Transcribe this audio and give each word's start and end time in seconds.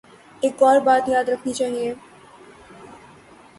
ایک 0.43 0.63
اور 0.63 0.79
بات 0.85 1.03
یاد 1.09 1.29
رکھنی 1.29 1.53
چاہیے۔ 1.53 1.93